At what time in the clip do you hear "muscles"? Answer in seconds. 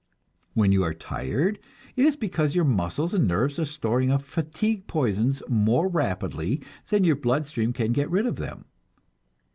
2.65-3.13